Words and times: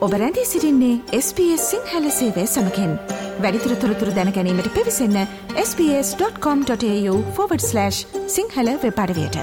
ඔබ 0.00 0.12
රැඳී 0.12 0.44
සිරින්නේ 0.44 1.20
SBS 1.20 1.70
සිංහල 1.70 2.10
සේවය 2.10 2.46
සමකෙන්. 2.46 2.98
වැඩිතුර 3.40 3.74
තොරතුර 3.74 4.08
දැනැනීමට 4.08 4.74
පිවිසන්න 4.74 5.26
ps.com.ta/ 5.54 7.90
සිංහල 8.26 8.68
වෙපඩවයට 8.82 9.38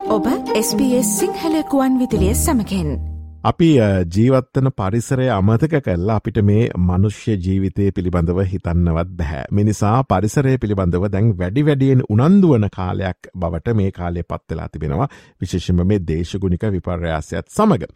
ඔබ 0.00 0.26
SBS 0.54 1.18
සිංහල 1.18 1.62
කුවන් 1.62 1.98
විදිලිය 1.98 2.34
සමකෙන්. 2.34 3.15
අපි 3.46 3.66
ජීවත්වන 4.10 4.68
පරිසරය 4.72 5.26
අමතක 5.30 5.74
කරලා 5.80 6.16
අපිට 6.16 6.38
මේ 6.40 6.62
මනුෂ්‍ය 6.78 7.36
ජීවිතය 7.38 7.84
පිළිබඳව 7.92 8.40
හිතන්නවත් 8.44 9.12
බැහැ. 9.12 9.44
මිනිසා 9.52 9.94
පරිසරය 10.04 10.56
පිළිබඳව 10.58 11.06
දැන් 11.08 11.30
වැඩි 11.38 11.64
වැඩියෙන් 11.64 12.02
උනන්දුවන 12.08 12.66
කාලයක් 12.72 13.30
බවට 13.36 13.76
මේ 13.76 13.92
කාලය 13.92 14.24
පත්වෙලා 14.24 14.68
තිබෙනවා 14.68 15.08
විශේෂම 15.40 15.84
මේ 15.84 16.02
දේශගුණික 16.02 16.66
විපර්යාසයත් 16.72 17.48
සමඟ. 17.50 17.86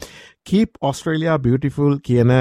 කීප් 0.45 0.79
ඔස්ට්‍රේලයා 0.83 1.39
බියටිෆුල් 1.41 1.99
කියන 2.01 2.37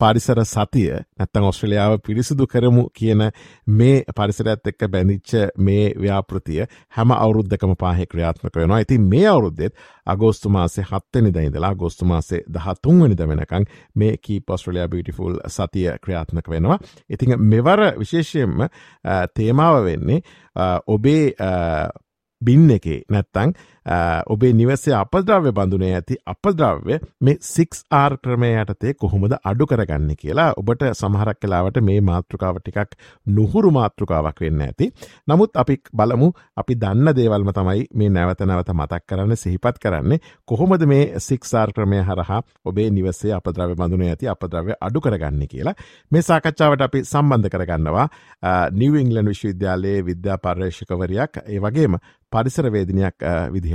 පරිසර 0.00 0.40
සතිය 0.44 0.90
නැත්තං 0.92 1.48
ඔස්ට්‍රලියාව 1.48 1.98
පිරිසිදු 2.00 2.46
කරමු 2.46 2.86
කියන 2.92 3.22
මේ 3.68 4.02
පරිසරත් 4.16 4.66
එක්ක 4.66 4.88
බැඳිච්ච 4.88 5.34
මේ 5.58 5.90
ව්‍යාපෘතිය 5.96 6.64
හැම 6.90 7.12
අවුරුද්ධකම 7.12 7.74
පාහෙ 7.76 8.06
ක්‍රියාත්මක 8.06 8.56
වෙනවා. 8.56 8.78
ඇති 8.78 8.98
මේ 9.00 9.26
අවුරුද්දෙත් 9.26 9.74
අගෝස්තු 10.06 10.48
මාසේ 10.50 10.84
හත්තනි 10.84 11.34
දයිඳලා 11.34 11.74
ගොස්තු 11.76 12.04
මාසේ 12.04 12.42
දහතුන්වනිද 12.48 13.22
වෙනකං 13.24 13.68
මේ 13.94 14.16
කී 14.18 14.40
පොස්ට්‍රලයා 14.42 14.88
බිටිෆුල් 14.88 15.38
සතිය 15.48 15.88
ක්‍රියාත්මක 15.98 16.48
වෙනවා. 16.48 16.78
ඉතිං 17.10 17.36
මෙවර 17.42 17.80
විශේෂයෙන්ම 17.98 18.68
තේමාව 19.34 19.84
වෙන්නේ 19.84 20.20
ඔබේ 20.88 21.34
බින්න 22.42 22.70
එකේ 22.70 23.00
නැත්තං 23.10 23.52
ඔබේ 24.26 24.52
නිවසේ 24.52 24.94
අපද්‍රව්‍ය 24.94 25.52
බඳුනේ 25.52 25.92
ඇති 25.94 26.16
අපද්‍රව්‍ය 26.26 26.98
මේ 27.20 27.36
සික්ස් 27.42 27.84
ආර් 27.92 28.16
ක්‍රමය 28.18 28.50
යටතේ 28.54 28.94
කොහොමද 28.96 29.36
අඩු 29.44 29.66
කරගන්න 29.66 30.16
කියලා 30.16 30.48
ඔබට 30.56 30.82
සමහරක් 30.92 31.38
කලාවට 31.38 31.78
මේ 31.82 32.00
මාතෘකාව 32.02 32.58
ටිකක් 32.58 32.96
නුහුරු 33.28 33.70
මාතෘකාවක් 33.70 34.40
වෙන්න 34.40 34.60
ඇති. 34.62 34.90
නමුත් 35.28 35.56
අපි 35.56 35.76
බලමු 35.92 36.30
අපි 36.56 36.74
දන්න 36.76 37.14
දේවල්ම 37.14 37.52
තමයි 37.52 37.86
මේ 37.94 38.10
නැවත 38.10 38.42
නැවත 38.42 38.74
මතක් 38.74 39.02
කරන්න 39.06 39.36
සිහිපත් 39.36 39.78
කරන්නේ 39.78 40.20
කොහොමද 40.44 40.86
මේ 40.86 41.20
සික්සාර් 41.20 41.72
ක්‍රමය 41.72 42.02
හරහා 42.02 42.42
ඔබේ 42.64 42.90
නිවසේ 42.90 43.32
අපද්‍රව්‍ය 43.34 43.74
බඳුනේ 43.76 44.10
ඇති 44.10 44.28
අපද්‍රව්‍ය 44.28 44.78
අඩු 44.80 45.00
කරගන්න 45.00 45.46
කියලා 45.46 45.76
මේ 46.12 46.22
සාකච්ඡාවට 46.24 46.82
අපි 46.82 47.04
සම්බන්ධ 47.04 47.50
කරගන්නවා 47.50 48.08
නිව 48.72 48.94
ඉංගලන් 48.96 49.26
විශ්වවිද්‍යාලයේ 49.26 50.04
විද්‍යා 50.04 50.38
පර්යේෂකවරයක් 50.40 51.42
ඒ 51.46 51.60
වගේම 51.60 51.98
පරිසර 52.32 52.66
වේදිනයක් 52.68 53.22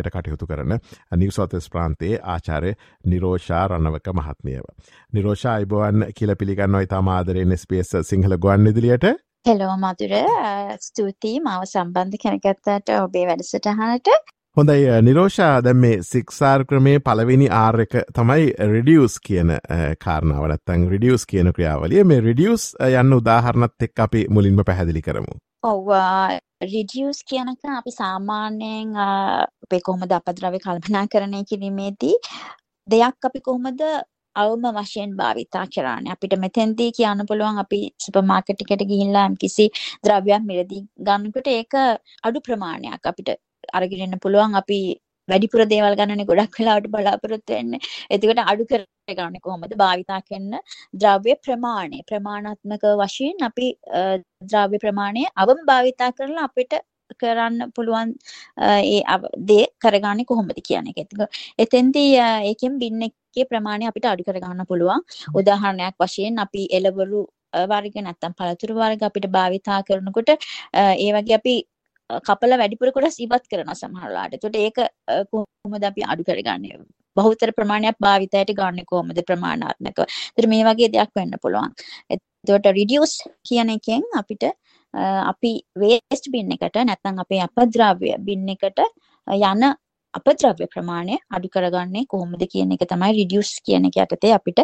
විදිහට 0.01 0.15
කටයුතු 0.15 0.47
කරන 0.47 0.77
නිවසෝතස් 1.17 1.69
ප්‍රාන්තයේ 1.69 2.19
ආචාරය 2.25 2.73
නිරෝෂා 3.05 3.67
රණවක 3.67 4.07
මහත්මියව. 4.13 4.65
නිරෝෂා 5.13 5.53
අයිබෝවන් 5.53 6.05
කියල 6.15 6.35
පිළිගන්න 6.35 6.81
ඉතා 6.81 7.01
මාදරෙන් 7.01 7.57
ස්පේස් 7.57 7.91
සිංහල 8.03 8.37
ගුවන් 8.37 8.67
ඉදිලියට 8.67 9.07
හෙලෝ 9.45 9.77
මදුර 9.77 10.13
ස්තුතියි. 10.79 11.39
මාව 11.39 11.65
සම්බන්ධ 11.65 12.17
කැනගත්තට 12.23 12.93
ඔබේ 12.97 13.25
වැඩසටහනට. 13.27 14.07
හොඳයි 14.57 15.01
නිරෝෂා. 15.01 15.63
දැම් 15.63 15.77
මේ 15.77 16.01
සික්සාර් 16.03 16.65
ක්‍රමේ 16.65 16.99
පලවෙනි 16.99 17.47
ආර්ක 17.51 17.95
තමයි 18.13 18.49
රඩියස් 18.71 19.19
කියන 19.27 19.55
කාරණාවනත්තන් 20.05 20.89
රඩියස් 20.89 21.25
කියන 21.25 21.53
ක්‍රියාවලිය. 21.53 22.03
මේ 22.03 22.21
රඩියස් 22.21 22.73
යන්න 22.89 23.21
උදාහරණත් 23.21 23.89
එක් 23.89 24.05
අපි 24.07 24.27
මුලින්ම 24.29 24.65
පැහැදිලි 24.65 25.01
කරමු. 25.01 25.39
ඔව්වා 25.63 26.39
රිඩියස් 26.63 27.19
කියනක 27.23 27.61
අපි 27.71 27.91
සාමාන්‍යයෙන් 27.93 28.87
අපේ 29.63 29.81
කොහොමද 29.87 30.13
අපද්‍රව්‍ය 30.17 30.59
කල්පනාකරණය 30.59 31.41
කිරීමේදී 31.43 32.15
දෙයක් 32.87 33.27
අපි 33.29 33.39
කොහොමද 33.39 33.81
අවම 34.35 34.63
වශයෙන් 34.77 35.11
භාවිතා 35.19 35.65
කරන්නේ? 35.67 36.13
අපිට 36.13 36.33
මෙතෙන්දී 36.37 36.89
කියන්න 36.91 37.21
පුළුවන් 37.29 37.61
අපි 37.63 37.79
සුපර් 38.03 38.23
මාකට් 38.23 38.63
එකට 38.63 38.83
ගිහිල්ලා 38.91 39.27
කිසි 39.41 39.65
ද්‍රව්‍යයක් 40.05 40.43
මිලදී 40.49 40.83
ගන්නකොට 40.99 41.47
ඒක 41.49 41.73
අඩු 42.23 42.39
ප්‍රමාණයක් 42.39 43.05
අපිට 43.05 43.29
අරගෙන 43.73 44.05
එන්න 44.07 44.21
පුළුවන්. 44.23 44.55
අපි 44.55 44.79
වැඩිපුර 45.27 45.65
දේවල් 45.65 45.97
ගන්නනේ 45.99 46.25
ගොඩක් 46.25 46.59
වෙලාවට 46.59 46.91
බලාපොරොත්තු 46.93 47.53
වෙන්නේ. 47.53 47.81
එතකොට 48.09 48.43
අඩු 48.43 48.69
කරගන්නේ 48.71 49.41
කොහොමද? 49.41 49.73
භාවිතා 49.75 50.21
කරන 50.21 50.53
ද්‍රව්‍ය 50.95 51.35
ප්‍රමාණය 51.45 51.99
ප්‍රමාණාත්මක 52.11 52.85
වශයෙන් 53.01 53.49
අපි 53.49 53.67
ද්‍රව්‍ය 54.45 54.77
ප්‍රමාණය 54.85 55.25
අවම 55.37 55.59
භාවිතා 55.67 56.11
කරලා 56.13 56.47
අපිට 56.49 56.79
කරන්න 57.21 57.71
පුළුවන් 57.75 58.13
ඒ 58.59 59.01
දේ 59.49 59.65
කරගන්නේ 59.79 60.25
කොහොමද 60.25 60.61
කියන 60.61 60.87
එක. 60.87 60.99
එතෙන්දී 61.59 62.15
ඒකෙන් 62.45 62.79
බින් 62.79 63.03
එකේ 63.09 63.45
ප්‍රමාණය 63.45 63.87
අපිට 63.87 64.05
අඩු 64.05 64.23
කරගන්න 64.23 64.65
පුළුවන්. 64.65 65.05
උදාහරණයක් 65.35 65.95
වශයෙන් 65.99 66.39
අපි 66.39 66.67
එළවලු 66.71 67.21
වර්ග 67.71 67.95
නැත්තම් 67.99 68.33
පළතුරු 68.33 68.75
වර්ග 68.75 69.03
අපිට 69.03 69.27
භාවිතා 69.29 69.79
කරනකොට 69.83 70.29
ඒ 70.73 71.11
වගේ 71.15 71.35
අපි 71.35 71.55
කපල 72.27 72.57
වැඩිපුර 72.61 72.91
කොටස් 72.95 73.19
ඉවත් 73.25 73.45
කරනවා 73.51 73.77
සමහරලාට. 73.81 74.35
එතකොට 74.37 74.57
ඒක 74.63 74.77
කොහොමද 75.31 75.83
අපි 75.91 76.07
අඩු 76.13 76.27
කරගන්නේ? 76.29 76.81
බහුතර 77.17 77.51
ප්‍රමාණයක් 77.59 77.97
භාවිතයට 78.05 78.55
ගන්න 78.59 78.89
කොහොමද 78.91 79.21
ප්‍රමාණාත්මකව. 79.29 80.07
ඒතර 80.07 80.49
මේ 80.53 80.65
වගේ 80.69 80.91
දෙයක් 80.95 81.11
වෙන්න 81.19 81.37
පුළුවන්. 81.43 81.71
එතකොට 82.13 82.67
reduce 82.79 83.17
කියන 83.47 83.75
එකෙන් 83.77 84.03
අපිට 84.21 84.49
අපි 85.31 85.53
waste 85.75 86.31
bin 86.31 86.51
එකට 86.51 86.81
නැත්නම් 86.81 87.23
අපේ 87.25 87.41
අපද්‍රව්‍ය 87.47 88.17
bin 88.27 88.49
එකට 88.55 88.81
යන 89.27 89.63
අපද්‍රව්‍ය 90.13 90.67
ප්‍රමාණය 90.73 91.15
අඩු 91.35 91.47
කරගන්නේ 91.55 92.07
කොහොමද 92.13 92.43
කියන 92.53 92.73
එක 92.75 92.83
තමයි 92.91 93.11
රිඩියුස් 93.19 93.51
කියන 93.67 93.87
එක 93.89 93.99
යටතේ 94.03 94.33
අපිට 94.39 94.59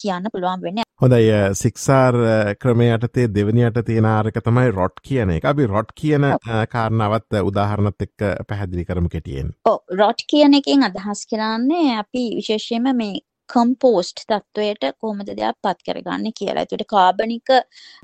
කියන්න 0.00 0.30
පුළුවන් 0.34 0.62
වෙන්නේ. 0.66 0.86
හොඳයි 1.02 1.30
සික්සාර් 1.58 2.14
ක්‍රමය 2.62 2.84
යටතේ 2.94 3.24
දෙවනියට 3.36 3.78
තියෙන 3.86 4.06
ආරක 4.06 4.36
තමයි 4.46 4.70
රොට් 4.76 5.00
කියන 5.08 5.32
එක. 5.36 5.48
අපි 5.50 5.66
රොට් 5.66 5.90
කියන 6.00 6.26
කාරණාවත් 6.74 7.38
උදාහරණත් 7.48 8.04
එක්ක 8.06 8.26
පැහැදිලි 8.48 8.84
කරමු 8.90 9.10
කෙටියෙන්. 9.14 9.50
ඔව් 9.70 9.80
රොට් 10.00 10.22
කියන 10.32 10.54
එකෙන් 10.60 10.86
අදහස් 10.88 11.24
කරන්නේ 11.32 11.96
අපි 11.96 12.22
විශේෂයෙන්ම 12.36 12.86
මේ 13.00 13.18
කම්පෝස්ට් 13.48 14.22
තත්ත්වයට 14.28 14.86
කොහොමද 15.00 15.26
දෙයක් 15.40 15.58
පත් 15.64 15.88
කරගන්නේ 15.88 16.36
කියලා. 16.38 16.64
ඒකට 16.64 16.86
කාබනික 16.94 17.56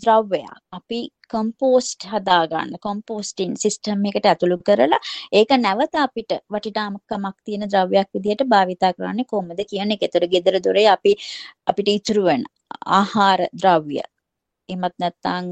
ද්‍රව්‍යයක් 0.03 0.59
අපි 0.81 1.01
කම්පෝස්ට් 1.31 2.11
හදාගන්න 2.11 2.77
කොම්පෝස්ටින් 2.83 3.57
සිස්ටම් 3.63 4.05
එකට 4.11 4.31
ඇතුළු 4.33 4.59
කරලා 4.67 5.03
ඒක 5.33 5.57
නැවත 5.63 6.03
අපිට 6.03 6.39
වටිනාකමක් 6.53 7.39
තියෙන 7.45 7.71
ද්‍රව්‍යයක් 7.71 8.15
විදිහට 8.15 8.47
භාවිතා 8.53 8.95
කරන්නේ 8.95 9.31
කොහොමද 9.33 9.67
කියන 9.73 9.97
එක. 9.97 10.03
ඒතර 10.03 10.31
ගෙදර 10.37 10.63
දොරේ 10.65 10.89
අපි 10.99 11.19
අපිට 11.67 11.97
ඉතුරු 11.99 12.31
වෙන 12.31 12.49
ආහාර 12.99 13.41
ද්‍රව්‍ය. 13.63 14.01
එමත් 14.69 14.95
නැත්නම් 15.03 15.47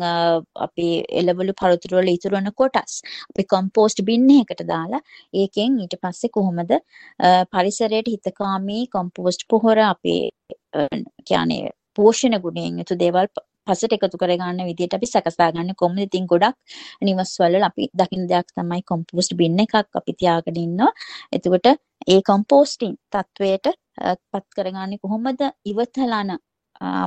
අපි 0.66 0.86
එළවලු 1.20 1.52
පළතුරු 1.60 1.98
වල 2.00 2.10
ඉතුරු 2.14 2.36
වෙන 2.38 2.50
කොටස්. 2.60 2.94
අපි 3.30 3.42
කම්පෝස්ට් 3.52 4.04
බින් 4.08 4.28
එකකට 4.36 4.62
දාලා 4.72 5.02
ඒකෙන් 5.42 5.80
ඊට 5.84 5.96
පස්සේ 6.02 6.34
කොහොමද 6.36 6.72
පරිසරයට 7.54 8.12
හිතකාමී 8.14 8.84
කම්පෝස්ට් 8.94 9.48
පොහොර 9.50 9.78
අපේ 9.90 10.22
කියන්නේ 11.28 11.70
පෝෂණ 11.98 12.40
ගුණයෙන් 12.44 12.80
යුතු 12.80 12.98
දේවල් 13.04 13.28
පසට 13.66 13.96
එකතු 13.96 14.18
කරගන්න 14.22 14.60
විදිහට 14.68 14.96
අපි 14.96 15.06
සකසා 15.10 15.50
ගන්න 15.54 15.74
කොහොමද? 15.80 16.00
ඉතින් 16.06 16.26
ගොඩක් 16.32 16.56
නිවස්වල 17.02 17.56
අපි 17.70 17.88
දකින්න 18.00 18.28
දෙයක් 18.32 18.52
තමයි 18.58 18.82
කොම්පෝස්ට් 18.90 19.32
බින් 19.40 19.58
එකක් 19.64 19.74
අපි 20.00 20.12
තියාගෙන 20.20 20.60
ඉන්නවා. 20.64 20.92
එතකොට 21.36 21.66
ඒ 22.12 22.20
කොම්පෝස්ටින් 22.30 22.92
තත්වයට 23.12 23.72
පත් 24.30 24.46
කරගන්නේ 24.56 25.02
කොහොමද? 25.04 25.40
ඉවතලන 25.70 26.30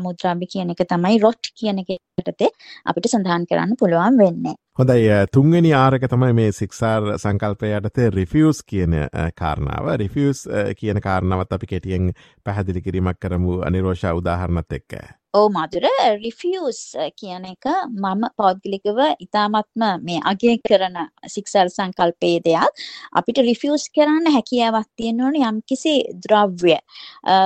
මුද්‍රාභි 0.05 0.47
කියන 0.53 0.73
එක 0.75 0.85
තමයි 0.93 1.19
රොට් 1.23 1.51
කියන 1.59 1.83
එක 1.83 1.93
යටතේ 2.21 2.49
අපිට 2.85 3.11
සඳහන් 3.11 3.47
කරන්න 3.49 3.77
පුළුවන් 3.79 4.17
වෙන්නේ. 4.21 4.55
හොඳයි 4.79 5.19
තුන්වෙනි 5.33 5.73
ආරක 5.75 6.07
තමයි 6.09 6.33
මේ 6.33 6.51
සික්සාර් 6.55 7.13
සංකල්පය 7.17 7.71
යටතේ 7.77 8.09
රිෆියස් 8.15 8.63
කියන 8.63 8.97
කාරණාව 9.35 9.93
රිෆියස් 10.03 10.45
කියන 10.79 11.01
කාරණාවත් 11.01 11.57
අපි 11.57 11.71
කෙටියෙන් 11.73 12.11
පැහැදිලි 12.43 12.81
කිරීමක් 12.81 13.19
කරමු 13.19 13.61
අනිරෝෂා 13.69 14.13
උදාහරණත් 14.21 14.79
එක්ක. 14.79 15.18
ඕ 15.33 15.49
මදුර 15.53 15.83
රිෆියස් 16.21 16.79
කියන 17.19 17.43
එක 17.45 17.65
මම 17.87 18.23
පෞද්ගලිකව 18.39 18.99
ඉතාමත්ම 19.25 19.83
මේ 20.01 20.21
අගේ 20.31 20.55
කරන 20.59 20.97
සික්සල් 21.27 21.69
සංකල්පයේ 21.69 22.39
දෙයක් 22.47 22.81
අපිට 23.13 23.41
රිෆියස් 23.49 23.85
කරන්න 23.95 24.31
හැකියාවක් 24.35 24.89
තියෙන්න 24.97 25.21
ඕනේ 25.21 25.45
යම්කිසි 25.45 25.93
ද්‍රව්‍ය 26.23 26.77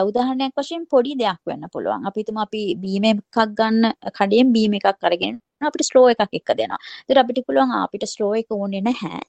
උදාහරණයක් 0.08 0.56
වශයෙන් 0.58 0.88
පොඩි 0.88 1.18
දෙයක් 1.24 1.42
වෙන්න 1.46 1.68
පුළුවන් 1.74 2.08
අපි 2.08 2.24
තුම 2.24 2.40
අපි 2.46 2.64
බීම 2.78 3.10
එකක් 3.12 3.42
ගන්න 3.58 3.92
කඩයෙන් 4.14 4.56
බීම 4.56 4.80
එකක් 4.80 5.04
අරගෙන 5.04 5.42
අපිට 5.62 5.86
ස්ලෝ 5.86 6.08
එකක් 6.12 6.40
එක්ක 6.40 6.56
දෙනවා. 6.58 6.80
ඒතර 7.04 7.20
අපිට 7.20 7.46
පුළුවන් 7.48 7.72
අපිට 7.78 8.08
ස්ලෝ 8.08 8.34
එක 8.36 8.52
ඕනේ 8.52 8.82
නැහැ. 8.82 9.22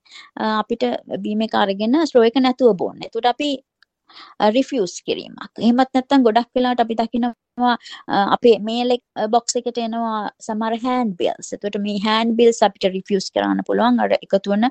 අපිට 0.54 0.84
බීම 1.24 1.42
එක 1.46 1.54
අරගෙන 1.54 1.94
ස්ලෝ 2.06 2.24
එක 2.28 2.38
නැතුව 2.38 2.76
බොන්න. 2.76 3.02
ඒතර 3.02 3.30
අපි 3.34 3.50
රිෆියස් 4.58 4.94
කිරීමක්. 5.06 5.52
එහෙමත් 5.64 5.90
නැත්නම් 5.94 6.26
ගොඩක් 6.28 6.50
වෙලාවට 6.56 6.84
අපි 6.86 7.00
දකිනවා 7.00 7.34
එනවා 7.58 7.76
අපේ 8.34 8.58
මේල් 8.68 8.90
බොක්ස් 9.34 9.56
එකට 9.60 9.78
එනවා 9.84 10.30
සමහර 10.46 10.76
හෑන්ඩ් 10.84 11.14
බිල්ස්. 11.20 11.52
එතකොට 11.56 11.78
මේ 11.86 12.00
හෑන්ඩ් 12.06 12.36
බිල්ස් 12.40 12.60
අපිට 12.66 12.86
රිෆියුස් 12.96 13.30
කරන්න 13.34 13.62
පුළුවන් 13.68 14.00
අර 14.04 14.14
එකතු 14.16 14.52
වෙන 14.52 14.68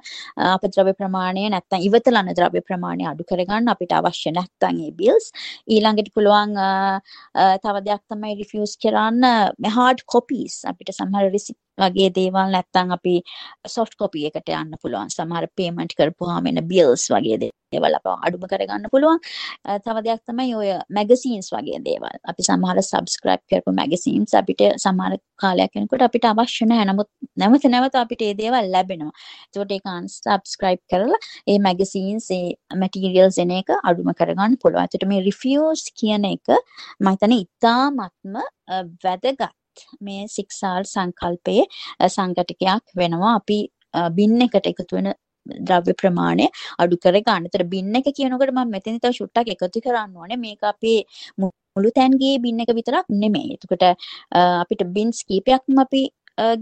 අපද්‍රව්‍ය 0.48 0.94
ප්‍රමාණය 1.02 1.46
නැත්නම් 1.56 1.86
ඉවතලන 1.88 2.32
ද්‍රව්‍ය 2.40 2.64
ප්‍රමාණය 2.70 3.08
අඩු 3.12 3.28
කරගන්න 3.32 3.72
අපිට 3.76 3.96
අවශ්‍ය 4.00 4.36
නැත්නම් 4.38 4.82
ඒ 4.88 4.92
බිල්ස්. 5.02 5.32
ඊළඟට 5.74 6.14
පුළුවන් 6.16 6.58
තව 7.66 7.76
දෙයක් 7.90 8.04
තමයි 8.12 8.34
රිෆියුස් 8.42 8.78
කරන්න 8.86 9.24
හાર્ඩ් 9.78 10.06
කොපීස් 10.16 10.62
අපිට 10.74 10.96
සමහර 10.98 11.32
රිසිප් 11.36 11.58
වගේ 11.78 12.10
දේවල් 12.14 12.54
නැත්තම් 12.54 12.94
අපි 12.98 13.16
සොෆ්ට් 13.68 13.98
කොපි 13.98 14.28
එකට 14.30 14.50
යන්න 14.50 14.78
පුළුවන්. 14.82 15.10
සමහර 15.10 15.48
පේමන්ට් 15.58 15.96
කරපුවාම 15.98 16.48
එන 16.52 16.62
බිල්ස් 16.68 17.06
වගේ 17.14 17.38
දේවල් 17.42 17.98
අප 17.98 18.10
අඩුම 18.14 18.46
කරගන්න 18.52 18.90
පුළුවන්. 18.94 19.22
තව 19.86 20.04
දෙයක් 20.08 20.22
තමයි 20.30 20.56
ඔය 20.60 20.70
මැගසීන්ස් 20.98 21.50
වගේ 21.56 21.80
දේවල්. 21.88 22.18
අපි 22.32 22.46
සමහර 22.50 22.82
සබ්ස්ක්‍රයිබ් 22.84 23.42
කරපු 23.50 23.76
මැගසීන්ස් 23.80 24.36
අපිට 24.42 24.64
සමහර 24.86 25.18
කාලයක් 25.44 25.80
යනකොට 25.82 26.06
අපිට 26.10 26.30
අවශ්‍ය 26.32 26.70
නැහැ. 26.70 26.90
නමුත් 26.92 27.10
නැවත 27.38 27.68
නැවත 27.76 27.98
අපිට 28.04 28.22
ඒ 28.28 28.38
දේවල් 28.42 28.70
ලැබෙනවා. 28.76 29.14
ඒකට 29.56 29.76
ඒක 29.78 29.90
unsubscribe 29.96 30.84
කරලා 30.92 31.22
ඒ 31.48 31.58
මැගසීන්ස් 31.68 32.30
ඒ 32.38 32.46
මැටීරියල්ස් 32.84 33.42
එන 33.46 33.58
එක 33.60 33.74
අඩුම 33.82 34.14
කරගන්න 34.22 34.60
පුළුවන්. 34.62 34.86
ඒකට 34.86 35.10
මේ 35.10 35.26
රිෆියුස් 35.30 35.90
කියන 36.00 36.30
එක 36.34 36.56
මම 37.00 37.12
හිතන්නේ 37.14 37.44
ඉතාමත්ම 37.48 38.40
වැදගත් 39.04 39.52
මේ 40.02 40.28
සික්සාල් 40.36 40.84
සංකල්පයේ 40.86 41.66
සංගටකයක් 42.10 42.96
වෙනවා 43.02 43.34
අපි 43.42 43.60
බින්න 44.18 44.46
එකට 44.48 44.72
එකතු 44.72 44.98
වෙන 44.98 45.10
ද්‍රව්‍ය 45.70 45.94
ප්‍රමාණය 46.02 46.48
අඩු 46.80 46.98
කර 46.98 47.18
ගන්න. 47.20 47.48
ඒතර 47.48 47.64
බින්න 47.74 48.00
එක 48.00 48.10
කියනකොට 48.18 48.54
මම 48.54 48.74
මෙතන 48.76 49.00
තව 49.00 49.14
ෂුට්ටක් 49.14 49.54
එකතු 49.56 49.84
කරන්න 49.86 50.18
ඕනේ. 50.18 50.38
මේක 50.38 50.64
අපේ 50.64 51.00
මුළු 51.42 51.92
තැන්ගේ 52.00 52.36
බින්න 52.46 52.64
එක 52.64 52.74
විතරක් 52.80 53.06
නෙමෙයි. 53.24 53.58
එතකොට 53.58 53.84
අපිට 54.62 54.84
බින්ස් 54.96 55.24
කීපයක්ම 55.30 55.84
අපි 55.86 56.04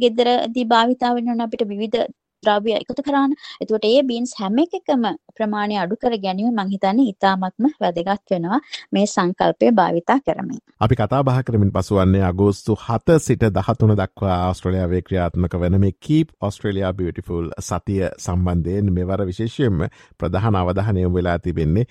ගෙදරදී 0.02 0.66
භාවිතා 0.74 1.14
වෙනවා 1.18 1.48
අපිට 1.48 1.64
විවිධ 1.68 2.00
ද්‍රව්‍ය 2.44 2.74
එකතු 2.74 3.04
කරාන. 3.04 3.36
එතකොට 3.62 3.86
ඒ 3.86 4.02
බීන්ස් 4.04 4.34
හැම 4.40 4.58
එකකම 4.60 5.04
ප්‍රමාණය 5.32 5.78
අඩු 5.78 5.96
කර 5.96 6.16
ගැනීම 6.18 6.54
මං 6.54 6.72
හිතන්නේ 6.72 7.10
ඉතාමත්ම 7.12 7.68
වැදගත් 7.80 8.32
වෙනවා 8.32 8.60
මේ 8.92 9.06
සංකල්පය 9.08 9.72
භාවිතා 9.72 10.20
කරමින්. 10.22 10.60
අපි 10.80 10.96
කතා 10.96 11.22
බහ 11.24 11.44
කරමින් 11.44 11.72
පසුවන්නේ 11.72 12.24
අගෝස්තු 12.24 12.78
7 12.78 13.20
සිට 13.20 13.46
13 13.52 13.98
දක්වා 13.98 14.38
ආස්ට්‍රේලියාවේ 14.40 15.02
ක්‍රියාත්මක 15.02 15.54
වන 15.56 15.80
මේ 15.80 15.98
කීප් 16.00 16.34
ඔස්ට්‍රේලියා 16.42 16.94
බියටිෆුල් 16.94 17.52
සතිය 17.62 18.02
සම්බන්ධයෙන් 18.18 18.92
මෙවර 18.92 19.26
විශේෂයෙන්ම 19.26 19.86
ප්‍රධාන 20.20 20.56
අවධානය 20.56 21.06
වෙලා 21.12 21.38
තිබෙන්නේ 21.40 21.86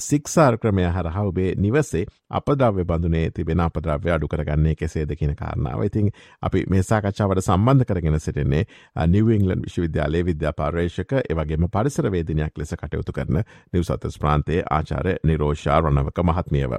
සික්සාර් 0.00 0.58
ක්‍රමය 0.58 0.84
හරහා 0.88 1.24
ඔබේ 1.24 1.54
නිවසේ 1.56 2.04
අපද්‍රව්‍ය 2.30 2.84
බඳුනේ 2.84 3.30
තිබෙන 3.30 3.60
අපද්‍රව්‍ය 3.60 4.10
අඩු 4.10 4.28
කරගන්නේ 4.28 4.74
කෙසේද 4.74 5.16
කියන 5.16 5.34
කාරණාව. 5.36 5.84
ඉතින් 5.84 6.10
අපි 6.42 6.64
මේ 6.68 6.82
සාකච්ඡාවට 6.82 7.42
සම්බන්ධ 7.42 7.86
කරගෙන 7.86 8.20
සිටින්නේ 8.20 8.64
නිව් 9.06 9.30
ඉංග්ලන්ඩ් 9.30 9.66
විශ්වවිද්‍යාලයේ 9.84 10.24
විද්‍යා 10.24 10.52
පාර්ේෂක 10.52 11.12
එවගේම 11.24 11.68
පරිසරවේදනයක් 11.68 12.58
ලෙස 12.58 12.74
කටයුතු 12.74 13.12
කරන 13.12 13.42
නිවසතස් 13.72 14.18
ප්‍රාන්තයේ 14.18 14.62
ආචාර 14.70 15.06
නිරෝෂා 15.24 15.80
රණවක 15.80 16.18
මහත්මියව. 16.20 16.72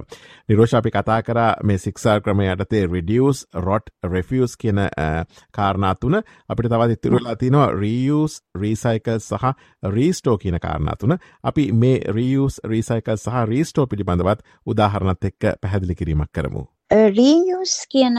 නිරෝෂාපි 0.48 0.90
කතා 0.90 1.22
කර 1.22 1.40
මේ 1.62 1.78
සික්සාර් 1.78 2.20
ක්‍රමය 2.20 2.46
යටතේ 2.46 2.86
රිඩියස් 2.86 3.46
රොට් 3.56 3.90
රෙෆියස් 4.04 4.56
කියන 4.56 4.80
කාරණාතුන 5.52 6.20
අපිට 6.48 6.70
තවත් 6.70 6.92
ඉතිරලා 6.92 7.36
තිනවා 7.36 7.70
රීයස් 7.72 8.40
රීසයිකල් 8.54 9.20
සහ 9.20 9.54
රීස්ටෝ 9.88 10.38
කියන 10.38 10.58
කාරණාතුන 10.58 11.18
අපි 11.44 11.72
මේ 11.74 12.00
රීයස් 12.10 12.60
රීසයිකල් 12.64 13.16
සහ 13.16 13.46
රීස්ටෝ 13.46 13.86
පිළිබඳවත් 13.86 14.44
උදාහරණත් 14.66 15.24
එක්ක 15.24 15.54
පැහැදිලි 15.60 15.94
කිරීමක් 15.94 16.32
කරමු. 16.32 16.66
රීයස් 16.90 17.86
කියන 17.90 18.18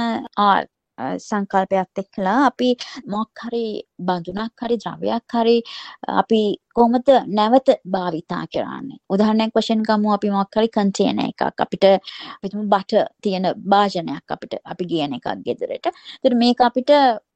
සංකල්පයක් 1.20 2.02
එක්කලා 2.04 2.38
අපි 2.50 2.70
මොක් 3.08 3.44
හරි 3.44 3.66
බඳුනක් 4.00 4.64
හරි 4.64 4.78
ද්‍රව්‍යයක් 4.78 5.36
හරි 5.36 5.58
අපි 6.16 6.42
කොහොමද 6.74 7.10
නැවත 7.30 7.70
භාවිතා 7.88 8.44
කරන්නේ 8.54 9.00
උදාහරණයක් 9.10 9.54
වශයෙන් 9.56 9.84
ගමු 9.84 10.14
අපි 10.14 10.30
මොක් 10.30 10.58
හරි 10.58 10.70
කන්ටේනර් 10.70 11.24
එකක් 11.28 11.62
අපිට 11.66 11.86
අපිටම 12.36 12.66
බටර් 12.68 13.06
තියෙන 13.22 13.48
භාජනයක් 13.66 14.26
අපිට 14.30 14.54
අපි 14.66 14.84
ගියන 14.86 15.14
එකක් 15.14 15.28
ගෙදරට. 15.46 15.86
ඒතර 16.16 16.36
මේක 16.36 16.60
අපිට 16.62 16.92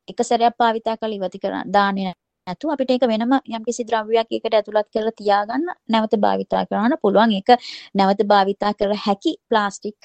එක 0.08 0.20
සැරයක් 0.24 0.58
භාවිතා 0.58 0.98
කරලා 0.98 1.18
ඉවති 1.20 1.40
කරන්න 1.40 1.74
දාන්නේ 1.74 2.14
නැතුව 2.52 2.74
අපිට 2.76 2.94
ඒක 2.96 3.08
වෙනම 3.12 3.34
යම්කිසි 3.58 3.88
ද්‍රව්‍යයක් 3.90 4.36
ඒකට 4.38 4.58
ඇතුළත් 4.60 4.90
කරලා 4.94 5.16
තියාගන්න 5.22 5.68
නැවත 5.94 6.16
භාවිතා 6.26 6.64
කරන්න 6.70 6.98
පුළුවන්. 7.04 7.32
ඒක 7.40 7.50
නැවත 7.96 8.22
භාවිතා 8.32 8.74
කර 8.80 8.94
හැකි 9.06 9.34
ප්ලාස්ටික් 9.50 9.98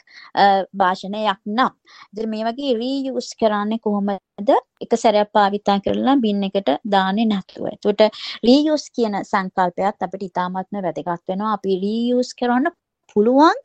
භාෂණයක් 0.80 1.40
නම්. 1.56 1.72
ඉතින් 2.12 2.30
මේ 2.30 2.46
වගේ 2.48 2.78
රීයුස් 2.82 3.28
කරන්නේ 3.40 3.82
කොහොමද? 3.84 4.50
එක 4.84 4.96
සැරයක් 5.02 5.30
භාවිතා 5.36 5.78
කරලා 5.84 6.16
බින් 6.24 6.42
එකට 6.48 6.72
දාන්නේ 6.94 7.30
නැතුව. 7.32 7.68
එතකොට 7.74 8.02
රීයුස් 8.48 8.84
කියන 8.96 9.20
සංකල්පයත් 9.24 10.08
අපිට 10.08 10.26
ඉතාමත්ම 10.30 10.82
වැදගත් 10.88 11.22
වෙනවා. 11.28 11.54
අපි 11.58 11.78
රීයුස් 11.84 12.34
කරන්න 12.40 12.74
පුළුවන් 13.16 13.58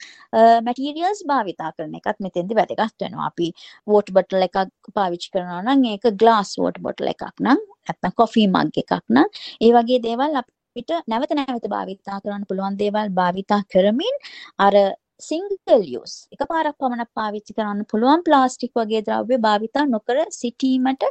මැටීරියල්ස් 0.68 1.24
භාවිතා 1.32 1.72
කරන 1.76 1.96
එකත් 2.00 2.24
මෙතෙන්දි 2.26 2.58
වැදගත් 2.60 3.06
වෙනවා. 3.06 3.28
අපි 3.32 3.48
වෝටර් 3.92 4.16
බොටල් 4.18 4.48
එකක් 4.48 4.58
පාවිච්චි 4.98 5.34
කරනවා 5.34 5.62
නම් 5.66 5.86
ඒක 5.94 6.10
ග්ලාස් 6.24 6.56
වෝටර් 6.62 6.82
බොටල් 6.88 7.12
එකක් 7.14 7.46
නම් 7.46 7.62
නැත්නම් 7.88 8.18
කොෆි 8.22 8.48
මග් 8.48 8.84
එකක් 8.84 8.98
නම් 9.10 9.28
ඒ 9.62 9.72
වගේ 9.76 10.02
දේවල් 10.08 10.42
අපිට 10.42 10.92
නැවත 11.08 11.38
නැවත 11.38 11.68
භාවිතා 11.68 12.24
කරන්න 12.24 12.50
පුළුවන් 12.50 12.80
දේවල් 12.82 13.08
භාවිතා 13.12 13.62
කරමින් 13.72 14.16
අර 14.60 14.76
සිංගල් 15.22 15.84
යස් 15.98 16.14
එකපාරක් 16.36 16.78
පමණක් 16.82 17.10
පාවිච්චි 17.20 17.56
කරන්න 17.58 17.86
පුළුවන් 17.92 18.24
ප්ලාස්ටික් 18.28 18.72
වගේ 18.80 19.02
ද්‍රව්‍ය 19.08 19.38
භාවිතා 19.46 19.86
නොකර 19.94 20.20
සිටීමට 20.38 21.06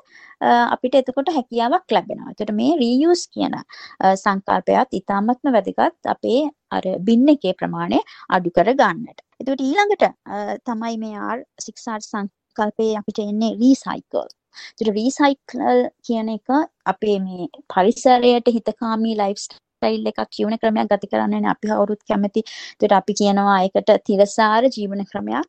අපිට 0.75 0.99
එතකොට 1.01 1.31
හැකියාවක් 1.37 1.95
ලැබෙනවා. 1.97 2.33
එතකොට 2.33 2.55
මේ 2.61 2.73
රීයුස් 2.83 3.23
කියන 3.35 3.57
සංකල්පයත් 4.17 4.99
ඉතාමත්ම 5.01 5.53
වැදගත් 5.57 6.13
අපේ 6.15 6.43
අර 6.71 6.85
බින් 7.07 7.29
එකේ 7.35 7.55
ප්‍රමාණය 7.55 8.03
අඩු 8.31 8.55
කර 8.57 8.75
ගන්නට. 8.75 9.25
එතකොට 9.41 9.65
ඊළඟට 9.69 10.05
තමයි 10.67 11.01
මේ 11.05 11.25
R6R 11.37 12.03
සංකල්පයේ 12.11 12.99
අපිට 13.01 13.25
එන්නේ 13.27 13.57
රීසයිකල්. 13.63 14.29
ඒතර 14.53 14.93
රීසයිකල් 14.99 15.81
කියන 16.07 16.29
එක 16.37 16.49
අපේ 16.93 17.19
මේ 17.25 17.49
පරිසරයට 17.73 18.53
හිතකාමී 18.57 19.17
ලයිෆ් 19.21 19.39
ස්ටයිල් 19.45 20.11
එකක් 20.11 20.21
කියවන 20.37 20.59
ක්‍රමයක් 20.63 20.91
ගත 20.91 21.11
කරන්නනේ 21.13 21.51
අපි 21.55 21.67
කවුරුත් 21.69 22.03
කැමති. 22.05 22.43
ඒතර 22.43 22.95
අපි 23.01 23.19
කියනවා 23.21 23.59
ඒකට 23.65 23.97
තිරසාර 24.07 24.63
ජීවන 24.69 25.05
ක්‍රමයක්. 25.13 25.49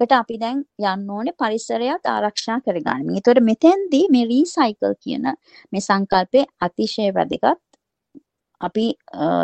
කට 0.00 0.14
අපි 0.18 0.36
දැන් 0.38 0.62
යන්න 0.82 1.10
ඕනේ 1.16 1.34
පරිසරයත් 1.40 2.08
ආරක්ෂා 2.12 2.58
කරගන්න. 2.64 3.10
ඒතකොට 3.10 3.42
මෙතෙන්දී 3.50 4.06
මේ 4.14 4.28
රීසයිකල් 4.30 4.94
කියන 5.04 5.28
මේ 5.72 5.86
සංකල්පය 5.88 6.40
අතිශය 6.60 7.10
වැදගත්. 7.18 7.60
අපි 8.60 8.86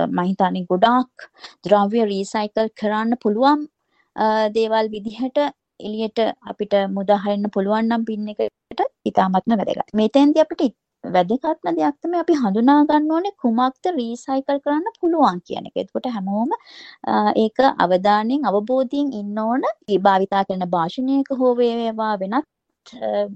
මම 0.07 0.19
හිතන්නේ 0.29 0.67
ගොඩාක් 0.71 1.29
ද්‍රව්‍ය 1.65 2.05
රීසයිකල් 2.13 2.69
කරන්න 2.81 3.21
පුළුවන් 3.23 3.67
දේවල් 4.55 4.93
විදිහට 4.95 5.39
එළියට 5.81 6.19
අපිට 6.51 6.75
මුදාහරින්න 6.97 7.53
පුළුවන් 7.55 7.89
නම් 7.89 8.05
පින් 8.05 8.25
එකට 8.79 8.93
ඉතාමත්ම 9.05 9.57
වැදගත්. 9.61 9.95
මෙතෙන්දී 9.95 10.43
අපිට 10.45 10.75
වැදගත්ම 11.05 11.71
දෙයක් 11.77 11.97
තමයි 12.03 12.21
අපි 12.21 12.35
හඳුනා 12.43 12.81
ගන්න 12.89 13.11
ඕනේ 13.11 13.35
කුමක්ද 13.43 13.91
රීසයිකල් 13.99 14.61
කරන්න 14.65 14.87
පුළුවන් 15.01 15.41
කියන 15.47 15.69
එක. 15.69 15.77
එතකොට 15.77 16.11
හැමෝම 16.17 16.51
ඒක 17.37 17.59
අවධානයෙන් 17.79 18.47
අවබෝධයෙන් 18.51 19.09
ඉන්න 19.21 19.39
ඕන. 19.39 19.67
භාවිතා 20.07 20.45
කරන 20.45 20.69
භාෂණයක 20.77 21.35
හෝ 21.41 21.53
වේවා 21.57 22.15
වෙනත් 22.21 22.47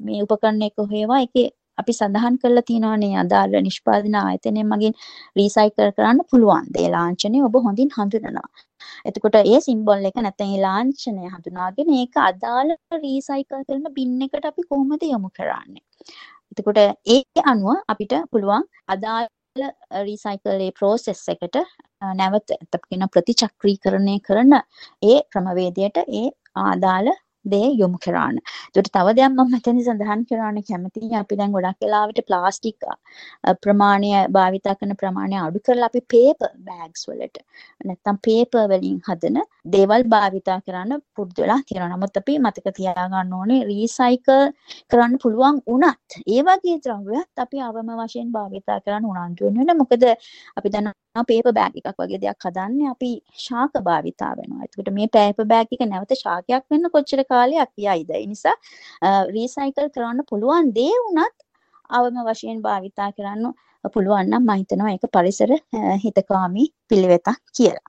මේ 0.04 0.22
උපකරණයක 0.25 0.87
හේවා 0.94 1.20
ඒකේ 1.20 1.49
අපි 1.78 1.92
සඳහන් 1.92 2.34
කරලා 2.42 2.66
තියෙනවානේ 2.68 3.14
අදාළ 3.22 3.54
නිෂ්පාදන 3.66 4.16
ආයතනය 4.16 4.62
මගින් 4.64 4.94
රීසයිකල් 5.38 5.92
කරන්න 5.96 6.20
පුළුවන්. 6.30 6.66
ඒ 6.78 6.88
ලාංඡනය 6.96 7.38
ඔබ 7.49 7.56
හොඳින් 7.66 7.90
හඳුනනවා. 7.96 8.49
එතකොට 9.04 9.38
ඒ 9.42 9.61
සිම්බල් 9.61 10.08
එක 10.08 10.18
නැත්නම් 10.18 10.50
ඒ 10.50 10.62
ලාංඡනය 10.62 11.28
හඳුනාගෙන 11.28 11.92
ඒක 11.94 12.20
අදාළ 12.22 12.72
රීසයිකල් 12.99 13.62
කරන 13.62 13.87
බින් 13.92 14.18
එකට 14.22 14.44
අපි 14.44 14.62
කොහොමද 14.64 15.04
යොමු 15.04 15.30
කරන්නේ? 15.30 15.84
එතකොට 16.52 16.82
ඒ 17.08 17.22
අනුව 17.46 17.80
අපිට 17.88 18.14
පුළුවන් 18.30 18.68
අදාළ 18.88 19.28
රීසයිකල් 20.02 20.61
ඒ 20.61 20.72
ප්‍රෝසෙස් 20.72 21.22
එකට 21.28 21.58
නැවත 22.14 22.54
කියන 22.82 23.04
ප්‍රතිචක්‍රීකරණය 23.08 24.16
කරන 24.20 24.54
ඒ 25.02 25.18
ක්‍රමවේදයට 25.30 25.99
ඒ 26.12 26.26
ආදාළ 26.62 27.11
දේ 27.44 27.68
යොමු 27.75 27.99
කරන්න. 27.99 28.38
ඒකට 28.75 28.90
තව 28.92 29.14
දෙයක් 29.18 29.30
මම 29.30 29.50
මෙතනදි 29.52 29.84
සඳහන් 29.84 30.25
කරන්න 30.28 30.58
කැමතියි. 30.62 31.14
අපි 31.16 31.37
දැන් 31.37 31.52
ගොඩක් 31.52 31.80
වෙලාවට 31.82 32.20
ප්ලාස්ටික් 32.28 32.87
ප්‍රමාණය 33.62 34.11
භාවිතා 34.37 34.75
කරන 34.75 34.96
ප්‍රමාණය 34.96 35.37
අඩු 35.38 35.61
කරලා 35.61 35.88
අපි 35.90 36.02
පේපර් 36.06 36.50
බෑග්ස් 36.68 37.02
වලට 37.08 37.42
නැත්තම් 37.84 38.20
පේපර් 38.26 38.64
වලින් 38.72 38.99
හදන 39.08 39.38
දේවල් 39.66 40.04
භාවිතා 40.06 40.58
කරන්න 40.66 41.02
පුරුදු 41.16 41.42
වෙලා 41.42 41.61
තියෙනවා. 41.66 41.90
නමුත් 41.92 42.16
අපි 42.16 42.38
මතක 42.38 42.75
තියාගන්න 42.78 43.34
ඕනේ 43.34 43.61
රීසයිකල් 43.64 44.42
කරන්න 44.90 45.18
පුළුවන් 45.22 45.62
වුණත් 45.66 46.18
ඒ 46.26 46.42
වගේ 46.42 46.78
ද්‍රව්‍යත් 46.84 47.44
අපි 47.44 47.61
අවම 47.61 47.92
වශයෙන් 48.00 48.32
භාවිතා 48.37 48.78
කරන්න 48.80 49.11
උනන්දු 49.12 49.44
වෙනවා. 49.49 49.78
මොකද 49.82 50.04
අපි 50.58 50.68
දන්නවා 50.68 51.26
පේප 51.30 51.46
බෑග් 51.58 51.78
එකක් 51.80 51.99
වගේ 51.99 52.22
දෙයක් 52.25 52.46
හදන්න 52.46 52.90
අපි 52.92 53.11
ශාක 53.38 53.72
භාවිතා 53.82 54.32
වෙනවා. 54.38 54.64
එතකොට 54.66 54.90
මේ 54.92 55.08
පේප 55.08 55.38
බෑග් 55.46 55.75
එක 55.75 55.84
නැවත 55.87 56.14
ශාකයක් 56.25 56.64
වෙන්න 56.70 56.92
කොච්චර 56.94 57.22
කාලයක් 57.33 57.73
යයිද? 57.79 58.11
ඒ 58.11 58.27
නිසා 58.27 58.57
රීසයිකල් 59.37 59.89
කරන්න 59.95 60.29
පුළුවන් 60.31 60.75
දේ 60.79 60.95
වුණත් 61.03 61.37
අවම 61.91 62.19
වශයෙන් 62.29 62.61
භාවිතා 62.67 63.11
කරන්න 63.17 63.55
පුළුවන් 63.95 64.31
නම් 64.31 64.45
මම 64.45 64.61
හිතනවා 64.61 64.93
ඒක 64.93 65.07
පරිසර 65.17 65.51
හිතකාමී 66.05 66.69
පිළිවෙතක් 66.89 67.41
කියලා. 67.57 67.89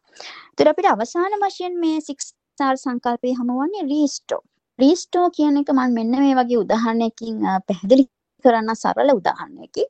ඒතර 0.49 0.69
අපිට 0.69 0.89
අවසාන 0.93 1.37
වශයෙන් 1.43 1.77
මේ 1.83 1.99
6R 2.01 2.75
සංකල්පය 2.77 3.35
හමුවන්නේ 3.39 3.85
රීස්ටෝ. 3.91 4.41
රීස්ටෝ 4.79 5.27
කියන 5.29 5.57
එක 5.57 5.69
මම 5.71 5.93
මෙන්න 5.93 6.17
මේ 6.17 6.35
වගේ 6.35 6.59
උදාහරණයකින් 6.63 7.37
පැහැදිලි 7.67 8.05
කරන්න 8.45 8.75
සරල 8.75 9.13
උදාහරණයකින් 9.13 9.87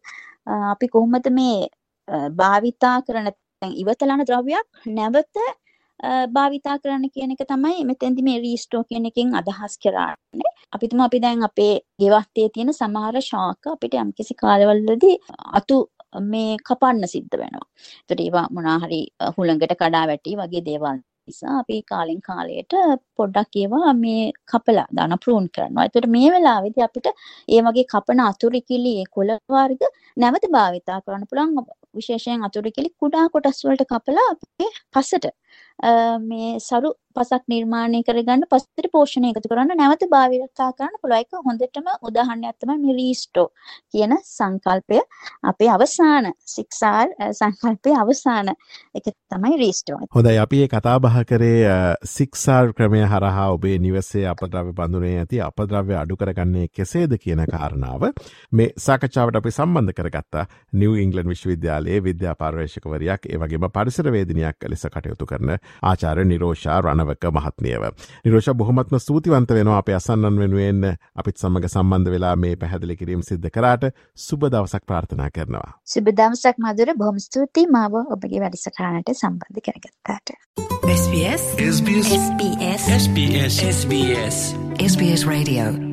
අපි 0.73 0.87
කොහොමද 0.87 1.27
මේ 1.31 1.57
භාවිතා 2.39 2.95
කරන 3.07 3.31
ඉවතලන 3.73 4.23
ද්‍රව්‍යයක් 4.29 4.67
නැවත 4.97 5.35
භාවිතා 6.29 6.77
කරන්න 6.77 7.05
කියන 7.09 7.31
එක 7.31 7.43
තමයි 7.47 7.85
මෙතෙන්දි 7.85 8.25
මේ 8.27 8.39
රීස්ටෝ 8.39 8.83
කියන 8.83 9.05
එකෙන් 9.05 9.35
අදහස් 9.35 9.77
කරන්නේ. 9.77 10.53
අපිටම 10.73 10.99
අපි 10.99 11.21
දැන් 11.21 11.43
අපේ 11.43 11.73
ගෙවත්තේ 11.99 12.47
තියෙන 12.53 12.73
සමහර 12.73 13.21
ශාක 13.21 13.71
අපිට 13.73 13.95
යම්කිසි 13.95 14.33
කාලවලදී 14.35 15.15
අතු 15.53 15.77
මේ 16.25 16.57
කපන්න 16.59 17.07
සිද්ධ 17.07 17.37
වෙනවා. 17.37 17.67
ඒතට 18.01 18.21
ඒවා 18.21 18.45
මොනවා 18.51 18.77
හරි 18.79 19.01
හුළඟට 19.37 19.75
කඩා 19.75 20.05
වැටි 20.07 20.37
වගේ 20.37 20.65
දේවල් 20.65 20.99
නිසා 21.27 21.53
අපි 21.59 21.77
කාලෙන් 21.83 22.19
කාලයට 22.21 22.73
පොඩ්ඩක් 23.17 23.55
ඒවා 23.55 23.93
මේ 23.95 24.23
කපලා 24.51 24.87
දාන 24.97 25.15
ප්‍රූන් 25.23 25.47
කරනවා. 25.55 25.85
ඒතට 25.85 26.07
මේ 26.15 26.27
වෙලාවේදී 26.31 26.85
අපිට 26.87 27.07
ඒ 27.47 27.61
වගේ 27.61 27.85
කපන 27.93 28.21
අතුරුකිලි 28.23 28.93
ඒ 28.95 29.07
කොළ 29.15 29.31
වර්ග 29.49 29.81
නැවත 30.17 30.45
භාවිතා 30.55 30.99
කරන්න 31.01 31.29
පුළුවන් 31.29 31.65
විශේෂයෙන් 31.95 32.45
අතුරුකිලි 32.47 32.89
කුඩා 33.01 33.25
කොටස් 33.29 33.63
වලට 33.65 33.89
කපලා 33.91 34.27
අපේ 34.33 34.71
පසට 34.93 35.33
මේ 36.19 36.59
සරු 36.59 36.89
පසක් 37.15 37.43
නිර්මාණය 37.47 38.01
කරගන්න 38.03 38.47
පස්සට 38.49 38.89
පෝෂණය 38.91 39.31
එකතු 39.31 39.51
කරන්න 39.51 39.77
නැවත 39.77 40.07
භාවිතා 40.09 40.69
කරන්න 40.73 40.97
පුළුවන්. 40.97 41.19
එක 41.19 41.31
හොඳටම 41.41 41.87
උදාහරණයක් 42.01 42.57
තමයි 42.57 42.77
මේ 42.79 42.97
රීස්ටෝ 42.99 43.47
කියන 43.91 44.17
සංකල්පය. 44.25 44.99
අපේ 45.43 45.69
අවසාන 45.69 46.33
6R 46.49 47.33
සංකල්පයේ 47.33 47.97
අවසාන 47.97 48.53
එක 48.95 49.13
තමයි 49.29 49.57
රීස්ටෝ. 49.57 50.01
හොඳයි. 50.11 50.37
අපි 50.39 50.63
මේ 50.63 50.69
කතා 50.69 50.99
බහ 50.99 51.17
කරේ 51.25 51.67
6R 52.07 52.73
ක්‍රමය 52.73 53.01
හරහා 53.05 53.47
ඔබේ 53.51 53.77
නිවසේ 53.79 54.25
අපද්‍රව්‍ය 54.27 54.71
බඳුනේ 54.73 55.17
ඇති 55.19 55.41
අපද්‍රව්‍ය 55.41 55.95
අඩු 55.95 56.15
කරගන්නේ 56.15 56.67
කෙසේද 56.69 57.15
කියන 57.17 57.43
කාරණාව 57.47 58.05
මේ 58.51 58.69
සාකච්ඡාවට 58.77 59.35
අපි 59.35 59.51
සම්බන්ධ 59.51 59.93
කරගත්තා. 59.93 60.45
නිව් 60.73 60.95
ඉංගලන්ඩ් 60.97 61.29
විශ්වවිද්‍යාලයේ 61.29 62.03
විද්‍යා 62.03 62.35
පර්යේෂකවරයක් 62.35 63.27
ඒ 63.27 63.37
වගේම 63.37 63.67
පරිසර 63.69 64.11
වේදිනියක් 64.11 64.69
ලෙස 64.69 64.87
කටයුතු 64.87 65.25
කරන 65.25 65.57
ආචාර 65.83 66.23
නිරෝෂා 66.25 66.79
රණවක 67.03 67.31
මහත්මියව. 67.31 67.83
නිරෝෂ 68.25 68.49
බොහොමත්ම 68.53 68.97
ස්තුතිවන්ත 68.97 69.49
වෙනවා 69.49 69.77
අප 69.77 69.89
අසන්නන් 69.89 70.39
වෙනුවෙන් 70.39 70.97
අපිත් 71.15 71.37
සමඟ 71.37 71.67
සම්බන්ධ 71.67 72.11
වෙලා 72.11 72.35
මේ 72.35 72.55
පැහැදිලි 72.55 72.95
කිරීම 72.95 73.21
සිද්ධ 73.21 73.49
කරාට 73.49 73.91
සුබ 74.17 74.41
දවසක් 74.45 74.85
ප්‍රාර්ථනා 74.85 75.29
කරනවා. 75.29 75.79
සුබ 75.85 76.11
දවසක් 76.11 76.57
මදුර 76.59 76.93
බොහොම 76.97 77.19
ස්තුතියි. 77.19 77.67
මාව 77.67 77.93
ඔබගේ 78.09 78.39
වැඩසටහනට 78.39 79.13
සම්බන්ධ 79.13 79.61
කරගත්තාට. 79.61 80.35
SBS 80.83 81.43
SBS. 81.69 82.13
SBS. 82.19 82.83
SBS. 82.97 83.55
SBS. 83.71 84.37
SBS 84.81 85.27
Radio 85.27 85.92